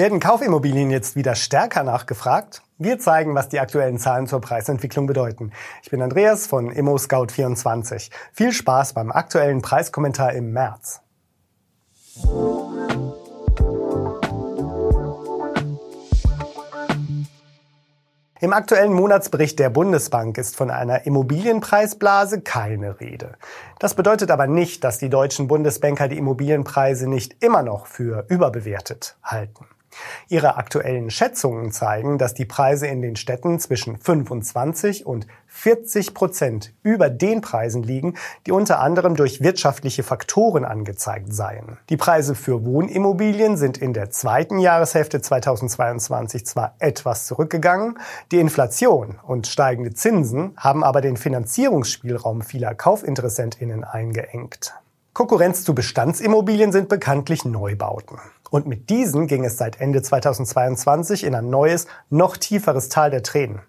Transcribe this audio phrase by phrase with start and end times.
[0.00, 2.62] Werden Kaufimmobilien jetzt wieder stärker nachgefragt?
[2.78, 5.52] Wir zeigen, was die aktuellen Zahlen zur Preisentwicklung bedeuten.
[5.82, 8.10] Ich bin Andreas von ImmoScout24.
[8.32, 11.02] Viel Spaß beim aktuellen Preiskommentar im März.
[18.40, 23.34] Im aktuellen Monatsbericht der Bundesbank ist von einer Immobilienpreisblase keine Rede.
[23.78, 29.18] Das bedeutet aber nicht, dass die deutschen Bundesbanker die Immobilienpreise nicht immer noch für überbewertet
[29.22, 29.66] halten.
[30.28, 36.72] Ihre aktuellen Schätzungen zeigen, dass die Preise in den Städten zwischen 25 und 40 Prozent
[36.82, 38.14] über den Preisen liegen,
[38.46, 41.78] die unter anderem durch wirtschaftliche Faktoren angezeigt seien.
[41.88, 47.98] Die Preise für Wohnimmobilien sind in der zweiten Jahreshälfte 2022 zwar etwas zurückgegangen,
[48.30, 54.79] die Inflation und steigende Zinsen haben aber den Finanzierungsspielraum vieler Kaufinteressentinnen eingeengt.
[55.20, 58.16] Konkurrenz zu Bestandsimmobilien sind bekanntlich Neubauten.
[58.48, 63.22] Und mit diesen ging es seit Ende 2022 in ein neues, noch tieferes Tal der
[63.22, 63.60] Tränen.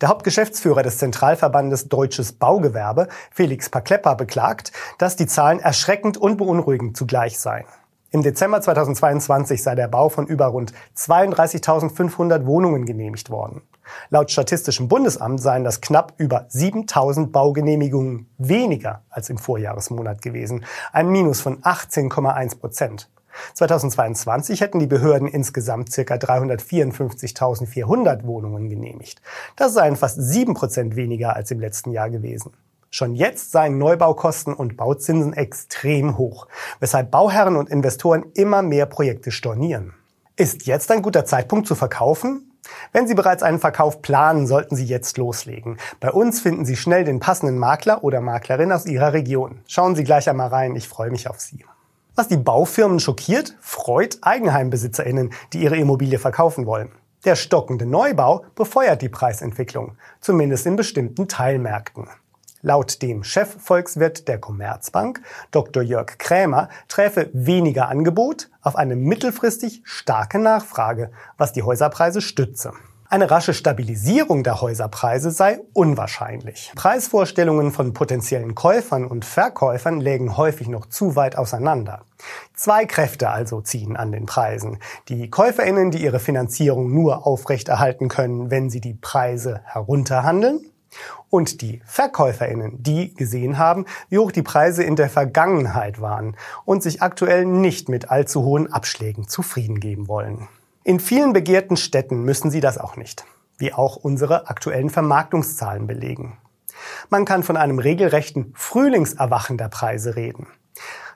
[0.00, 6.96] Der Hauptgeschäftsführer des Zentralverbandes Deutsches Baugewerbe, Felix Paklepper, beklagt, dass die Zahlen erschreckend und beunruhigend
[6.96, 7.66] zugleich seien.
[8.14, 13.62] Im Dezember 2022 sei der Bau von über rund 32.500 Wohnungen genehmigt worden.
[14.08, 21.08] Laut Statistischem Bundesamt seien das knapp über 7.000 Baugenehmigungen weniger als im Vorjahresmonat gewesen, ein
[21.08, 23.10] Minus von 18,1 Prozent.
[23.54, 26.14] 2022 hätten die Behörden insgesamt ca.
[26.14, 29.22] 354.400 Wohnungen genehmigt.
[29.56, 32.52] Das seien fast 7 Prozent weniger als im letzten Jahr gewesen.
[32.94, 36.46] Schon jetzt seien Neubaukosten und Bauzinsen extrem hoch,
[36.78, 39.94] weshalb Bauherren und Investoren immer mehr Projekte stornieren.
[40.36, 42.52] Ist jetzt ein guter Zeitpunkt zu verkaufen?
[42.92, 45.78] Wenn Sie bereits einen Verkauf planen, sollten Sie jetzt loslegen.
[45.98, 49.62] Bei uns finden Sie schnell den passenden Makler oder Maklerin aus Ihrer Region.
[49.66, 51.64] Schauen Sie gleich einmal rein, ich freue mich auf Sie.
[52.14, 56.92] Was die Baufirmen schockiert, freut Eigenheimbesitzerinnen, die ihre Immobilie verkaufen wollen.
[57.24, 62.06] Der stockende Neubau befeuert die Preisentwicklung, zumindest in bestimmten Teilmärkten.
[62.66, 65.20] Laut dem Chefvolkswirt der Commerzbank,
[65.50, 65.82] Dr.
[65.82, 72.72] Jörg Krämer, träfe weniger Angebot auf eine mittelfristig starke Nachfrage, was die Häuserpreise stütze.
[73.10, 76.72] Eine rasche Stabilisierung der Häuserpreise sei unwahrscheinlich.
[76.74, 82.06] Preisvorstellungen von potenziellen Käufern und Verkäufern lägen häufig noch zu weit auseinander.
[82.54, 84.78] Zwei Kräfte also ziehen an den Preisen.
[85.10, 90.64] Die Käuferinnen, die ihre Finanzierung nur aufrechterhalten können, wenn sie die Preise herunterhandeln
[91.30, 96.82] und die Verkäuferinnen, die gesehen haben, wie hoch die Preise in der Vergangenheit waren und
[96.82, 100.48] sich aktuell nicht mit allzu hohen Abschlägen zufrieden geben wollen.
[100.84, 103.24] In vielen begehrten Städten müssen sie das auch nicht,
[103.58, 106.38] wie auch unsere aktuellen Vermarktungszahlen belegen.
[107.08, 110.46] Man kann von einem regelrechten Frühlingserwachen der Preise reden.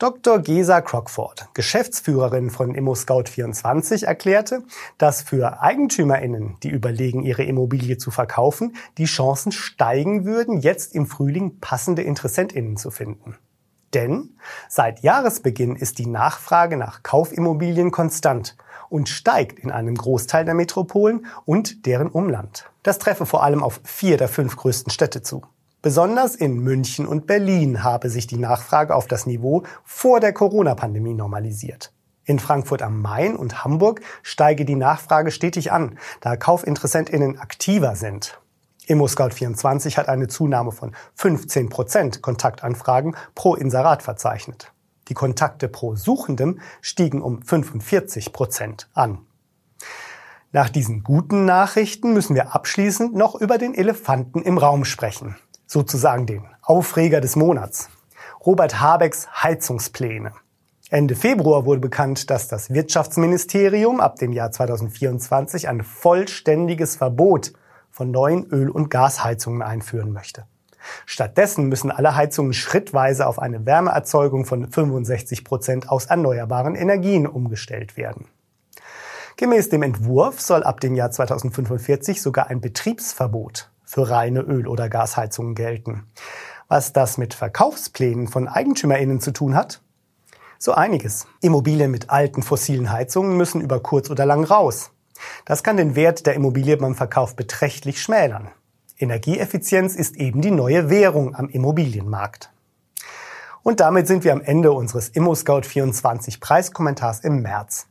[0.00, 0.38] Dr.
[0.38, 4.62] Gesa Crockford, Geschäftsführerin von ImmoScout24, erklärte,
[4.96, 11.04] dass für EigentümerInnen, die überlegen, ihre Immobilie zu verkaufen, die Chancen steigen würden, jetzt im
[11.04, 13.36] Frühling passende InteressentInnen zu finden.
[13.92, 14.30] Denn
[14.70, 18.56] seit Jahresbeginn ist die Nachfrage nach Kaufimmobilien konstant
[18.88, 22.70] und steigt in einem Großteil der Metropolen und deren Umland.
[22.82, 25.42] Das treffe vor allem auf vier der fünf größten Städte zu.
[25.82, 31.14] Besonders in München und Berlin habe sich die Nachfrage auf das Niveau vor der Corona-Pandemie
[31.14, 31.90] normalisiert.
[32.24, 38.38] In Frankfurt am Main und Hamburg steige die Nachfrage stetig an, da KaufinteressentInnen aktiver sind.
[38.88, 44.72] ImmoScout24 hat eine Zunahme von 15 Prozent Kontaktanfragen pro Inserat verzeichnet.
[45.08, 49.20] Die Kontakte pro Suchendem stiegen um 45 Prozent an.
[50.52, 55.36] Nach diesen guten Nachrichten müssen wir abschließend noch über den Elefanten im Raum sprechen
[55.70, 57.90] sozusagen den Aufreger des Monats.
[58.44, 60.32] Robert Habecks Heizungspläne.
[60.90, 67.52] Ende Februar wurde bekannt, dass das Wirtschaftsministerium ab dem Jahr 2024 ein vollständiges Verbot
[67.88, 70.44] von neuen Öl- und Gasheizungen einführen möchte.
[71.06, 77.96] Stattdessen müssen alle Heizungen schrittweise auf eine Wärmeerzeugung von 65 Prozent aus erneuerbaren Energien umgestellt
[77.96, 78.26] werden.
[79.36, 84.88] Gemäß dem Entwurf soll ab dem Jahr 2045 sogar ein Betriebsverbot für reine Öl- oder
[84.88, 86.06] Gasheizungen gelten.
[86.68, 89.82] Was das mit Verkaufsplänen von EigentümerInnen zu tun hat?
[90.60, 91.26] So einiges.
[91.40, 94.92] Immobilien mit alten fossilen Heizungen müssen über kurz oder lang raus.
[95.44, 98.50] Das kann den Wert der Immobilie beim Verkauf beträchtlich schmälern.
[98.96, 102.52] Energieeffizienz ist eben die neue Währung am Immobilienmarkt.
[103.64, 107.88] Und damit sind wir am Ende unseres ImmoScout24 Preiskommentars im März.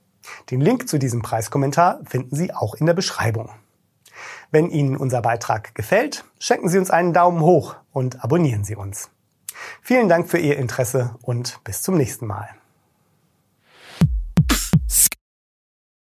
[0.49, 3.49] Den Link zu diesem Preiskommentar finden Sie auch in der Beschreibung.
[4.51, 9.11] Wenn Ihnen unser Beitrag gefällt, schenken Sie uns einen Daumen hoch und abonnieren Sie uns.
[9.81, 12.58] Vielen Dank für Ihr Interesse und bis zum nächsten Mal.